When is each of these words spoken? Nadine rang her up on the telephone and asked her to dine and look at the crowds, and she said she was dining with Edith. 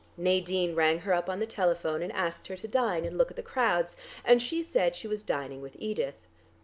Nadine 0.17 0.73
rang 0.73 0.97
her 1.01 1.13
up 1.13 1.29
on 1.29 1.39
the 1.39 1.45
telephone 1.45 2.01
and 2.01 2.11
asked 2.13 2.47
her 2.47 2.55
to 2.57 2.67
dine 2.67 3.05
and 3.05 3.19
look 3.19 3.29
at 3.29 3.35
the 3.37 3.43
crowds, 3.43 3.95
and 4.25 4.41
she 4.41 4.63
said 4.63 4.95
she 4.95 5.07
was 5.07 5.21
dining 5.21 5.61
with 5.61 5.75
Edith. 5.77 6.25